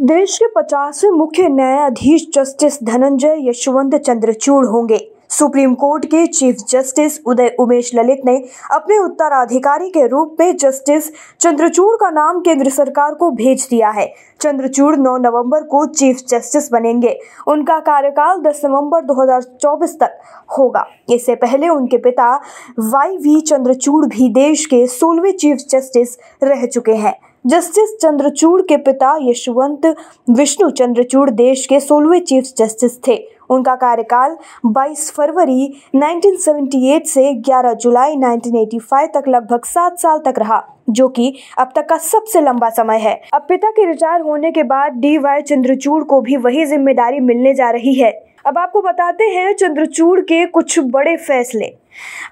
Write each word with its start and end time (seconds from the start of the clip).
देश 0.00 0.36
के 0.38 0.46
पचासवें 0.46 1.10
मुख्य 1.10 1.48
न्यायाधीश 1.48 2.26
जस्टिस 2.34 2.78
धनंजय 2.84 3.36
यशवंत 3.48 3.94
चंद्रचूड़ 3.94 4.66
होंगे। 4.66 4.98
सुप्रीम 5.28 5.74
कोर्ट 5.74 6.04
के 6.04 6.26
चीफ 6.26 6.56
जस्टिस 6.68 7.18
उदय 7.26 7.56
उमेश 7.60 7.90
ललित 7.94 8.20
ने 8.24 8.36
अपने 8.72 8.98
उत्तराधिकारी 8.98 9.88
के 9.90 10.06
रूप 10.06 10.36
में 10.40 10.56
जस्टिस 10.56 11.10
चंद्रचूड़ 11.40 11.94
का 11.96 12.10
नाम 12.10 12.40
केंद्र 12.40 12.70
सरकार 12.70 13.14
को 13.14 13.30
भेज 13.30 13.66
दिया 13.70 13.90
है। 13.90 14.06
चंद्रचूड़ 14.40 14.96
9 14.96 15.16
नवंबर 15.18 15.62
को 15.62 15.84
चीफ 15.86 16.20
जस्टिस 16.28 16.72
बनेंगे। 16.72 17.18
उनका 17.46 17.78
कार्यकाल 17.80 18.40
10 18.40 18.60
नवंबर 18.64 19.04
2024 19.04 19.98
तक 20.00 20.18
होगा। 20.58 20.86
इससे 21.10 21.34
पहले 21.34 21.68
उनके 21.68 21.98
पिता 21.98 22.34
वाई 22.78 23.16
वी 23.16 23.40
चंद्रचूड़ 23.40 24.06
भी 24.06 24.28
देश 24.28 24.66
के 24.66 24.86
सोलहवें 24.86 25.32
चीफ 25.32 25.56
जस्टिस 25.70 26.18
रह 26.42 26.66
चुके 26.66 26.92
हैं। 26.92 27.18
जस्टिस 27.46 27.90
चंद्रचूड़ 28.02 28.60
के 28.60 28.76
पिता 28.76 29.12
यशवंत 29.22 29.86
विष्णु 30.30 30.68
चंद्रचूड़ 30.70 31.28
देश 31.30 31.64
के 31.66 31.78
सोलहवें 31.80 32.20
चीफ 32.20 32.44
जस्टिस 32.58 32.98
थे। 33.08 33.16
उनका 33.50 33.74
कार्यकाल 33.74 34.36
22 34.68 35.10
फरवरी 35.10 35.66
1978 35.94 37.06
से 37.06 37.32
11 37.42 37.74
जुलाई 37.76 38.16
1985 38.16 39.06
तक 39.14 39.28
लगभग 39.28 39.64
सात 39.64 39.98
साल 39.98 40.18
तक 40.18 40.38
रहा, 40.38 40.62
जो 40.90 41.08
कि 41.08 41.32
अब 41.58 41.72
तक 41.76 41.88
का 41.88 41.98
सबसे 41.98 42.40
लंबा 42.40 42.70
समय 42.72 42.98
है। 42.98 43.20
अब 43.34 43.46
पिता 43.48 43.70
के 43.70 43.86
रिटायर 43.86 44.20
होने 44.20 44.52
के 44.52 44.62
बाद 44.64 45.00
डी 45.00 45.16
वाई 45.18 45.42
चंद्रचूड़ 45.42 46.02
को 46.04 46.20
भी 46.20 46.36
वही 46.38 46.64
ज़िम्मेदारी 46.66 47.20
मिलने 47.22 47.54
जा 47.54 47.70
रही 47.70 47.94
है। 47.94 48.12
अब 48.46 48.58
आपको 48.58 48.80
बताते 48.82 49.24
हैं 49.24 49.52
चंद्रचूड़ 49.52 50.20
के 50.20 50.44
कुछ 50.46 50.78
बड़े 50.78 51.16
फैसले। 51.16 51.72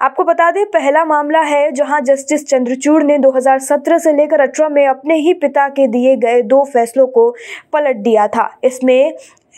आपको 0.01 0.23
बता 0.23 0.49
दें, 0.51 0.65
पहला 0.65 1.03
मामला 1.05 1.39
है 1.39 1.71
जहाँ 1.71 1.99
जस्टिस 2.01 2.45
चंद्रचूड़ 2.47 3.03
ने 3.03 3.17
2017 3.17 3.97
से 3.99 4.13
लेकर 4.13 4.41
18 4.41 4.69
में 4.69 4.85
अपने 4.87 5.15
ही 5.15 5.33
पिता 5.33 5.67
के 5.69 5.87
दिए 5.87 6.15
गए 6.15 6.41
दो 6.41 6.63
फैसलों 6.63 7.07
को 7.07 7.29
पलट 7.73 7.95
दिया 7.95 8.27
था। 8.27 8.49
इसमें 8.63 9.13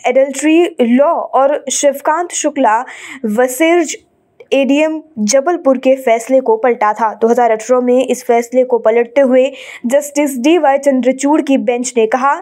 एडल्ट्री 0.06 0.76
लॉ 0.80 1.12
और 1.12 1.64
शिवकांत 1.70 2.32
शुक्ला 2.32 2.84
वसेर्ज 3.26 3.96
एडीएम 4.52 5.00
जबलपुर 5.18 5.78
के 5.78 5.94
फैसले 5.96 6.40
को 6.40 6.56
पलटा 6.56 6.92
था। 6.92 7.12
2018 7.14 7.80
में 7.80 8.04
इस 8.04 8.24
फैसले 8.24 8.64
को 8.64 8.78
पलटते 8.78 9.20
हुए 9.20 9.50
जस्टिस 9.86 10.38
डी 10.38 10.56
वाई 10.58 10.78
चंद्रचूड़ 10.78 11.40
की 11.42 11.58
बेंच 11.58 11.92
ने 11.96 12.06
कहा, 12.06 12.34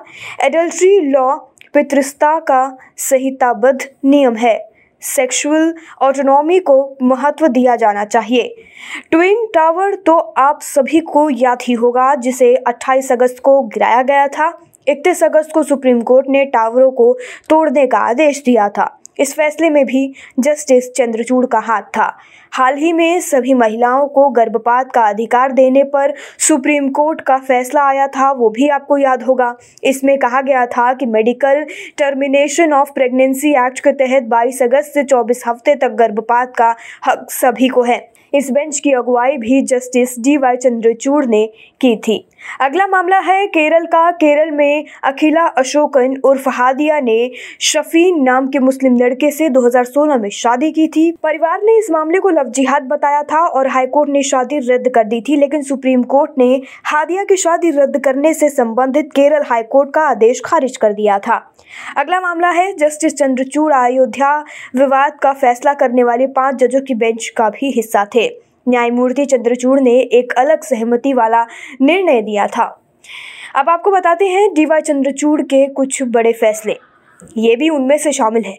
एडल्ट्री 0.42 0.98
लॉ 1.00 1.36
पितृस्ता 1.76 2.38
का 2.38 2.78
संहिताबद्ध 2.96 3.86
नियम 4.04 4.36
है। 4.36 4.70
सेक्सुअल 5.02 5.74
ऑटोनॉमी 6.02 6.58
को 6.58 6.96
महत्व 7.02 7.46
दिया 7.46 7.76
जाना 7.76 8.04
चाहिए। 8.04 8.56
ट्विन 9.10 9.46
टावर 9.46 9.94
तो 9.94 10.18
आप 10.18 10.58
सभी 10.62 11.00
को 11.00 11.30
याद 11.30 11.58
ही 11.62 11.74
होगा, 11.74 12.14
जिसे 12.14 12.54
28 12.56 13.12
अगस्त 13.12 13.38
को 13.38 13.62
गिराया 13.62 14.02
गया 14.02 14.28
था। 14.28 14.60
इकतीस 14.88 15.24
अगस्त 15.24 15.52
को 15.52 15.62
सुप्रीम 15.62 16.00
कोर्ट 16.00 16.26
ने 16.28 16.44
टावरों 16.44 16.90
को 16.90 17.18
तोड़ने 17.48 17.86
का 17.86 17.98
आदेश 17.98 18.42
दिया 18.46 18.68
था। 18.68 19.00
इस 19.18 19.34
फैसले 19.34 19.70
में 19.70 19.84
भी 19.86 20.12
जस्टिस 20.38 20.90
चंद्रचूड़ 20.92 21.46
का 21.46 21.58
हाथ 21.58 21.82
था। 21.82 22.16
हाल 22.52 22.76
ही 22.76 22.92
में 22.92 23.20
सभी 23.20 23.54
महिलाओं 23.54 24.06
को 24.08 24.28
गर्भपात 24.28 24.92
का 24.92 25.02
अधिकार 25.02 25.52
देने 25.52 25.82
पर 25.84 26.14
सुप्रीम 26.38 26.88
कोर्ट 26.88 27.20
का 27.20 27.36
फैसला 27.38 27.82
आया 27.82 28.06
था, 28.06 28.30
वो 28.32 28.50
भी 28.50 28.68
आपको 28.68 28.98
याद 28.98 29.22
होगा। 29.22 29.54
इसमें 29.84 30.18
कहा 30.18 30.40
गया 30.40 30.66
था 30.66 30.92
कि 30.94 31.06
medical 31.06 31.64
termination 31.98 32.72
of 32.72 32.92
pregnancy 32.92 33.50
act 33.66 33.80
के 33.80 33.92
तहत 33.92 34.22
22 34.22 34.62
अगस्त 34.62 34.94
से 34.94 35.04
24 35.04 35.42
हफ़्ते 35.46 35.74
तक 35.74 35.88
गर्भपात 35.88 36.56
का 36.56 36.74
हक 37.06 37.26
सभी 37.30 37.68
को 37.68 37.82
है। 37.82 38.16
इस 38.34 38.50
बेंच 38.50 38.78
की 38.80 38.92
अगुवाई 38.92 39.36
भी 39.36 39.62
जस्टिस 39.62 40.18
डी 40.18 40.36
वाई 40.36 40.56
चंद्रचूड़ 40.56 41.24
ने 41.26 41.46
की 41.80 41.96
थी। 41.96 42.26
अगला 42.60 42.86
मामला 42.86 43.18
है 43.18 43.46
केरल 43.46 43.84
का। 43.86 44.10
केरल 44.10 44.50
में 44.50 44.84
अखिला 45.04 45.46
अशोकन 45.46 46.16
उर्फ़ 46.24 46.48
हादिया 46.48 47.00
ने 47.00 47.30
शफीन 47.60 48.22
नाम 48.22 48.48
के 48.48 48.58
मुस्लिम 48.58 48.96
लड़के 48.96 49.30
से 49.30 49.48
2016 49.48 50.16
में 50.16 50.28
शादी 50.30 50.70
की 50.72 50.86
थी। 50.88 51.10
परिवार 51.22 51.62
ने 51.62 51.78
इस 51.78 51.90
मामले 51.90 52.18
को 52.18 52.30
लव 52.30 52.50
जिहाद 52.50 52.82
बताया 52.82 53.22
था 53.22 53.46
और 53.46 53.68
हाईकोर्ट 53.68 54.10
ने 54.10 54.22
शादी 54.22 54.58
रद्द 54.58 54.88
कर 54.88 55.04
दी 55.04 55.20
थी, 55.20 55.36
लेकिन 55.36 55.62
सुप्रीम 55.62 56.02
कोर्ट 56.02 56.30
ने 56.38 56.62
हादिया 56.84 57.24
की 57.24 57.36
शादी 57.36 57.70
रद्द 57.70 57.98
करने 57.98 58.34
से 58.34 58.48
संबंधित 58.48 59.10
केरल 59.14 59.42
हाईकोर्ट 59.46 59.90
का 59.94 60.02
आदेश 60.02 60.42
खारिज 60.44 60.76
कर 60.76 60.92
दिया 60.92 61.18
था। 61.18 61.42
अगला 61.96 62.20
मामला 62.20 62.50
है, 62.50 62.72
जस्टिस 62.72 63.16
चंद्रचूड़ 63.16 63.72
अयोध्या 63.72 64.38
विवाद 64.76 65.18
का 65.22 65.32
फैसला 65.32 65.74
करने 65.74 66.04
वाले 66.04 66.26
पाँच 66.26 66.54
जजों 66.54 66.80
की 66.80 66.94
बेंच 66.94 67.28
का 67.36 67.48
भी 67.50 67.70
हिस्सा 67.70 68.04
थे। 68.14 68.45
न्यायमूर्ति 68.68 69.24
चंद्रचूड़ 69.24 69.80
ने 69.80 70.00
एक 70.00 70.32
अलग 70.32 70.62
सहमति 70.62 71.12
वाला 71.12 71.46
निर्णय 71.80 72.22
दिया 72.22 72.46
था। 72.46 72.82
अब 73.54 73.68
आपको 73.68 73.90
बताते 73.90 74.26
हैं 74.26 74.54
डीवाई 74.54 74.80
चंद्रचूड़ 74.80 75.42
के 75.42 75.66
कुछ 75.66 76.02
बड़े 76.02 76.32
फैसले। 76.32 76.76
ये 77.36 77.56
भी 77.56 77.68
उनमें 77.68 77.98
से 77.98 78.12
शामिल 78.12 78.42
है। 78.42 78.58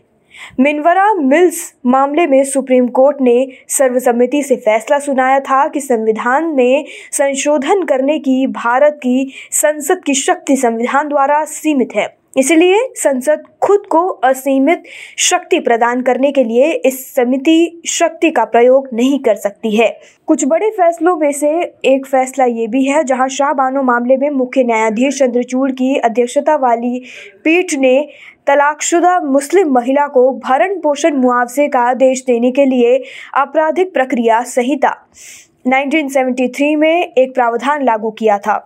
मिनवरा 0.60 1.14
मिल्स 1.14 1.74
मामले 1.86 2.28
में 2.28 2.44
सुप्रीम 2.44 2.88
कोर्ट 2.88 3.18
ने 3.22 3.48
सर्वसम्मति 3.70 4.44
से 4.44 4.56
फैसला 4.56 5.00
सुनाया 5.00 5.40
था 5.40 5.68
कि 5.68 5.82
संविधान 5.82 6.46
में 6.46 6.86
संशोधन 7.12 7.84
करने 7.84 8.20
की 8.20 8.48
भारत 8.48 8.94
की 8.94 9.34
संसद 9.52 10.04
की 10.06 10.14
शक्ति 10.14 10.56
संविधान 10.56 11.08
द्वारा 11.08 11.46
सीमित 11.46 11.90
है। 11.96 12.18
इसलिए 12.38 12.90
संसद 12.96 13.44
खुद 13.68 13.86
को 13.90 14.08
असीमित 14.24 14.84
शक्ति 15.20 15.60
प्रदान 15.60 16.02
करने 16.02 16.32
के 16.32 16.44
लिए 16.44 16.72
इस 16.86 17.00
समिति 17.16 17.82
शक्ति 17.88 18.30
का 18.32 18.44
प्रयोग 18.46 18.88
नहीं 18.94 19.20
कर 19.20 19.36
सकती 19.36 19.76
है। 19.76 19.90
कुछ 20.28 20.46
बड़े 20.46 20.70
फैसलों 20.70 21.16
में 21.18 21.32
से 21.32 21.50
एक 21.86 22.06
फैसला 22.06 22.46
ये 22.46 22.68
भी 22.68 22.84
है, 22.86 23.04
जहाँ 23.04 23.28
शाह 23.30 23.54
बानो 23.54 23.84
मामले 23.84 24.18
में 24.18 24.30
मुख्य 24.30 24.64
न्यायाधीश 24.64 25.20
चंद्रचूड़ 25.20 25.72
की 25.72 25.96
अध्यक्षता 25.98 26.56
वाली 26.56 27.02
पीठ 27.44 27.74
ने 27.74 28.08
तलाकशुदा 28.48 29.20
मुस्लिम 29.22 29.72
महिला 29.72 30.08
को 30.08 30.30
भरण 30.40 30.80
पोषण 30.80 31.16
मुआवजे 31.16 31.68
का 31.68 31.80
आदेश 31.80 32.24
देने 32.28 32.52
के 32.52 32.66
लिए 32.66 33.04
आपराधिक 33.36 33.94
प्रक्रिया 33.94 34.42
संहिता 34.46 34.96
1973 35.68 36.76
में 36.76 37.14
एक 37.14 37.34
प्रावधान 37.36 37.84
लागू 37.84 38.12
किया 38.12 38.38
था। 38.38 38.58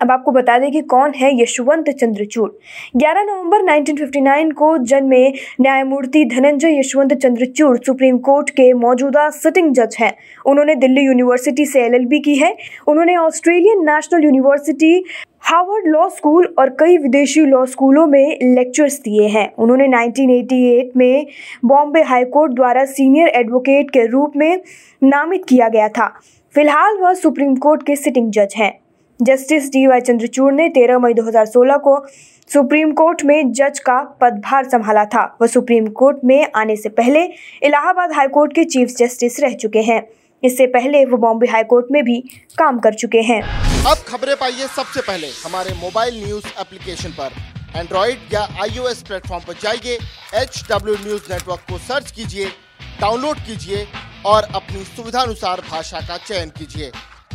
अब 0.00 0.10
आपको 0.10 0.32
बता 0.32 0.58
दें 0.58 0.70
कि 0.72 0.80
कौन 0.80 1.12
है 1.16 1.42
यशवंत 1.42 1.90
चंद्रचूड़। 1.90 2.50
11 2.96 3.22
नवंबर 3.22 3.62
1959 3.62 4.52
को 4.52 4.78
जन्मे 4.78 5.32
न्यायमूर्ति 5.60 6.24
धनंजय 6.24 6.78
यशवंत 6.78 7.14
चंद्रचूड़ 7.14 7.78
सुप्रीम 7.78 8.18
कोर्ट 8.18 8.50
के 8.50 8.72
मौजूदा 8.72 9.30
सिटिंग 9.30 9.74
जज 9.74 9.96
हैं। 10.00 10.12
उन्होंने 10.46 10.74
दिल्ली 10.74 11.02
यूनिवर्सिटी 11.02 11.66
से 11.66 11.82
एलएलबी 11.82 12.18
की 12.18 12.34
है। 12.34 12.56
उन्होंने 12.86 13.16
Australian 13.16 13.84
National 13.90 14.24
University 14.24 15.04
Harvard 15.40 15.86
Law 15.86 16.08
School 16.08 16.54
और 16.58 16.76
कई 16.80 16.96
विदेशी 16.96 17.40
लॉ 17.40 17.64
स्कूलों 17.64 18.06
में 18.06 18.38
लेक्चर्स 18.42 19.00
दिए 19.00 19.28
हैं। 19.28 19.54
उन्होंने 19.58 19.88
1988 19.88 20.90
में 20.96 21.26
बॉम्बे 21.64 22.02
हाईकोर्ट 22.02 22.52
द्वारा 22.52 22.84
सीनियर 22.84 23.28
एडवोकेट 23.28 23.90
के 23.90 24.06
रूप 24.06 24.32
में 24.36 24.60
नामित 25.02 25.44
किया 25.48 25.68
गया 25.68 25.88
था। 25.88 26.12
फ़िलहाल 26.54 26.96
वह 26.96 27.14
सुप्रीम 27.14 27.56
कोर्ट 27.56 27.82
के 27.82 27.96
सिटिंग 27.96 28.30
जज 28.30 28.54
हैं। 28.56 28.78
जस्टिस 29.20 29.68
डी 29.70 29.86
वाई 29.86 30.00
चंद्रचूड़ 30.00 30.52
ने 30.54 30.68
13 30.68 30.98
मई 30.98 31.14
2016 31.14 31.76
को 31.76 31.94
सुप्रीम 32.50 32.92
कोर्ट 32.92 33.22
में 33.24 33.52
जज 33.52 33.78
का 33.78 34.00
पदभार 34.20 34.68
संभाला 34.68 35.04
था। 35.04 35.24
वह 35.40 35.46
सुप्रीम 35.46 35.86
कोर्ट 35.92 36.18
में 36.24 36.52
आने 36.56 36.76
से 36.76 36.88
पहले 36.90 37.24
इलाहाबाद 37.62 38.12
हाईकोर्ट 38.12 38.52
के 38.54 38.64
चीफ 38.64 38.94
जस्टिस 38.98 39.40
रह 39.40 39.54
चुके 39.54 39.82
हैं। 39.82 40.02
इससे 40.42 40.66
पहले 40.68 41.04
वो 41.04 41.16
बॉम्बे 41.16 41.46
हाईकोर्ट 41.46 41.86
में 41.92 42.02
भी 42.04 42.20
काम 42.58 42.78
कर 42.78 42.94
चुके 42.94 43.20
हैं। 43.22 43.40
अब 43.42 44.04
खबरें 44.08 44.34
पाइए 44.36 44.66
सबसे 44.76 45.00
पहले 45.00 45.26
हमारे 45.44 45.74
मोबाइल 45.80 46.22
न्यूज़ 46.24 46.46
एप्लीकेशन 46.60 47.10
पर। 47.18 47.30
एंड्रॉइड 47.76 48.34
या 48.34 48.48
आईओएस 48.62 49.02
प्लेटफॉर्म 49.02 49.44
पर 49.44 49.54
जाइए 49.62 49.98
एच 50.42 50.64
डब्ल्यू 50.70 50.94
न्यूज़ 50.96 51.32
नेटवर्क 51.32 51.66
को 51.70 51.78
सर्च 51.80 52.10
कीजिए, 52.10 52.46
डाउनलोड 53.00 53.36
कीजिए 53.46 53.86
और 54.26 54.48
अपनी 54.54 54.84
सुविधानुसार 54.86 55.62
भाषा 55.70 56.00
का 56.00 56.16
चयन 56.18 56.48
कीजिए। 56.58 56.90